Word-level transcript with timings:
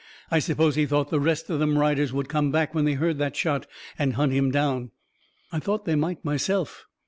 I 0.31 0.39
suppose 0.39 0.73
he 0.73 0.87
thought 0.87 1.11
the 1.11 1.19
rest 1.19 1.47
of 1.51 1.59
them 1.59 1.77
riders 1.77 2.11
would 2.11 2.27
come 2.27 2.51
back, 2.51 2.73
when 2.73 2.85
they 2.85 2.93
heard 2.95 3.19
that 3.19 3.35
shot, 3.35 3.67
and 3.99 4.13
hunt 4.15 4.31
him 4.31 4.49
down. 4.49 4.89
I 5.51 5.59
thought 5.59 5.85
they 5.85 5.93
might 5.93 6.25
myself. 6.25 6.87